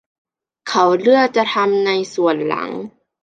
[0.69, 2.69] เขาเลือกจะทำในส่วนหลัง